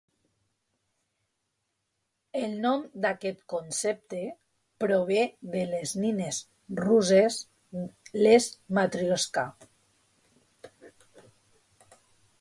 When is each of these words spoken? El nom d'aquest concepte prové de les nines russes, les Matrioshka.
El 2.39 2.55
nom 2.63 2.85
d'aquest 3.03 3.43
concepte 3.53 4.23
prové 4.85 5.19
de 5.57 5.63
les 5.75 5.93
nines 6.05 6.39
russes, 6.81 7.39
les 8.27 8.49
Matrioshka. 8.79 9.49